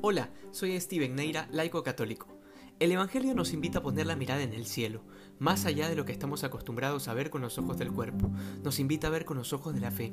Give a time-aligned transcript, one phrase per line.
[0.00, 2.28] Hola, soy Steven Neira, laico católico.
[2.78, 5.02] El Evangelio nos invita a poner la mirada en el cielo,
[5.40, 8.30] más allá de lo que estamos acostumbrados a ver con los ojos del cuerpo,
[8.62, 10.12] nos invita a ver con los ojos de la fe.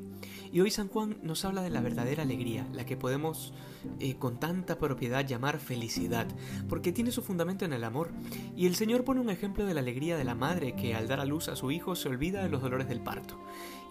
[0.52, 3.54] Y hoy San Juan nos habla de la verdadera alegría, la que podemos
[4.00, 6.26] eh, con tanta propiedad llamar felicidad,
[6.68, 8.10] porque tiene su fundamento en el amor.
[8.56, 11.20] Y el Señor pone un ejemplo de la alegría de la madre que al dar
[11.20, 13.40] a luz a su hijo se olvida de los dolores del parto.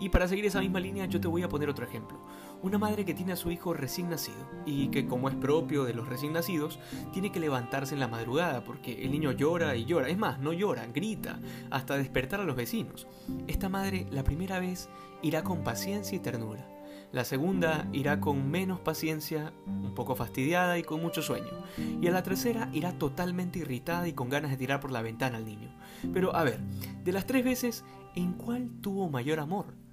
[0.00, 2.18] Y para seguir esa misma línea yo te voy a poner otro ejemplo.
[2.62, 5.94] Una madre que tiene a su hijo recién nacido y que como es propio de
[5.94, 6.78] los recién nacidos,
[7.12, 10.08] tiene que levantarse en la madrugada porque el niño llora y llora.
[10.08, 11.38] Es más, no llora, grita,
[11.70, 13.06] hasta despertar a los vecinos.
[13.46, 14.88] Esta madre la primera vez
[15.22, 16.66] irá con paciencia y ternura.
[17.14, 21.52] La segunda irá con menos paciencia, un poco fastidiada y con mucho sueño.
[22.00, 25.36] Y a la tercera irá totalmente irritada y con ganas de tirar por la ventana
[25.36, 25.72] al niño.
[26.12, 26.58] Pero a ver,
[27.04, 27.84] de las tres veces,
[28.16, 29.83] ¿en cuál tuvo mayor amor?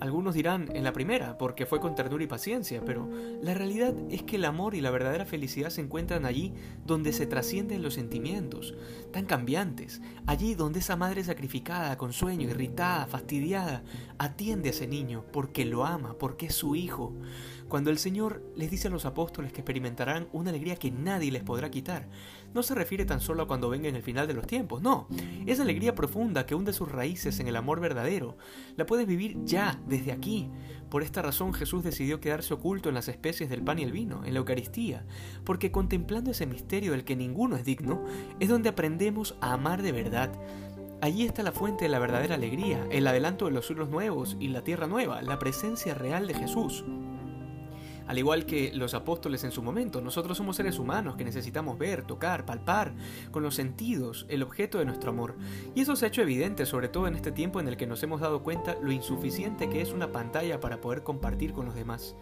[0.00, 3.08] Algunos dirán en la primera, porque fue con ternura y paciencia, pero
[3.42, 6.54] la realidad es que el amor y la verdadera felicidad se encuentran allí
[6.86, 8.74] donde se trascienden los sentimientos,
[9.12, 13.82] tan cambiantes, allí donde esa madre sacrificada, con sueño, irritada, fastidiada,
[14.18, 17.12] atiende a ese niño porque lo ama, porque es su hijo.
[17.68, 21.42] Cuando el Señor les dice a los apóstoles que experimentarán una alegría que nadie les
[21.42, 22.08] podrá quitar,
[22.54, 25.06] no se refiere tan solo a cuando venga en el final de los tiempos, no,
[25.46, 28.38] es alegría profunda que hunde sus raíces en el amor verdadero.
[28.76, 30.48] La puedes vivir ya, desde aquí.
[30.88, 34.24] Por esta razón Jesús decidió quedarse oculto en las especies del pan y el vino,
[34.24, 35.04] en la Eucaristía,
[35.44, 38.02] porque contemplando ese misterio del que ninguno es digno,
[38.40, 40.32] es donde aprendemos a amar de verdad.
[41.02, 44.48] Allí está la fuente de la verdadera alegría, el adelanto de los cielos nuevos y
[44.48, 46.84] la tierra nueva, la presencia real de Jesús.
[48.08, 52.04] Al igual que los apóstoles en su momento, nosotros somos seres humanos que necesitamos ver,
[52.04, 52.94] tocar, palpar
[53.30, 55.36] con los sentidos el objeto de nuestro amor.
[55.74, 58.02] Y eso se ha hecho evidente, sobre todo en este tiempo en el que nos
[58.02, 62.16] hemos dado cuenta lo insuficiente que es una pantalla para poder compartir con los demás.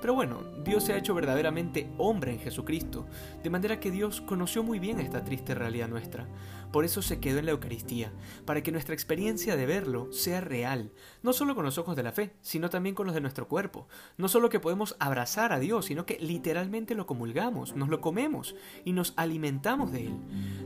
[0.00, 3.06] Pero bueno, Dios se ha hecho verdaderamente hombre en Jesucristo,
[3.42, 6.28] de manera que Dios conoció muy bien esta triste realidad nuestra.
[6.70, 8.12] Por eso se quedó en la Eucaristía,
[8.46, 10.92] para que nuestra experiencia de verlo sea real,
[11.22, 13.88] no solo con los ojos de la fe, sino también con los de nuestro cuerpo.
[14.16, 18.54] No solo que podemos abrazar a Dios, sino que literalmente lo comulgamos, nos lo comemos
[18.84, 20.16] y nos alimentamos de Él.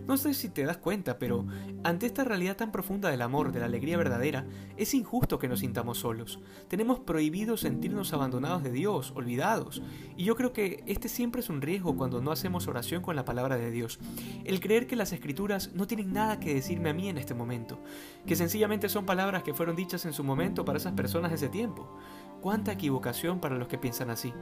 [0.07, 1.47] No sé si te das cuenta, pero
[1.85, 4.47] ante esta realidad tan profunda del amor, de la alegría verdadera,
[4.77, 6.41] es injusto que nos sintamos solos.
[6.69, 9.83] Tenemos prohibido sentirnos abandonados de Dios, olvidados.
[10.17, 13.25] Y yo creo que este siempre es un riesgo cuando no hacemos oración con la
[13.25, 13.99] palabra de Dios.
[14.45, 17.81] El creer que las escrituras no tienen nada que decirme a mí en este momento,
[18.27, 21.49] que sencillamente son palabras que fueron dichas en su momento para esas personas de ese
[21.49, 21.97] tiempo.
[22.41, 24.33] Cuánta equivocación para los que piensan así.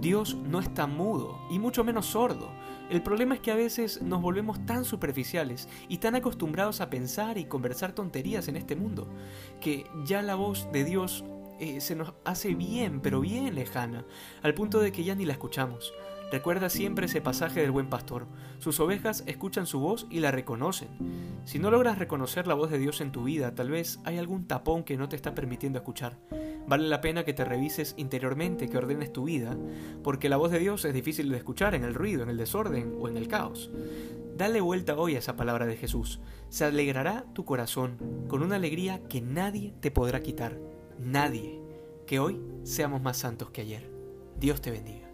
[0.00, 2.50] Dios no está mudo, y mucho menos sordo.
[2.90, 7.38] El problema es que a veces nos volvemos tan superficiales y tan acostumbrados a pensar
[7.38, 9.08] y conversar tonterías en este mundo,
[9.60, 11.24] que ya la voz de Dios
[11.60, 14.04] eh, se nos hace bien, pero bien lejana,
[14.42, 15.92] al punto de que ya ni la escuchamos.
[16.32, 18.26] Recuerda siempre ese pasaje del buen pastor.
[18.58, 20.88] Sus ovejas escuchan su voz y la reconocen.
[21.44, 24.46] Si no logras reconocer la voz de Dios en tu vida, tal vez hay algún
[24.46, 26.18] tapón que no te está permitiendo escuchar.
[26.70, 29.56] Vale la pena que te revises interiormente, que ordenes tu vida,
[30.04, 32.94] porque la voz de Dios es difícil de escuchar en el ruido, en el desorden
[33.00, 33.72] o en el caos.
[34.36, 36.20] Dale vuelta hoy a esa palabra de Jesús.
[36.48, 37.96] Se alegrará tu corazón
[38.28, 40.60] con una alegría que nadie te podrá quitar.
[41.00, 41.60] Nadie.
[42.06, 43.90] Que hoy seamos más santos que ayer.
[44.38, 45.09] Dios te bendiga.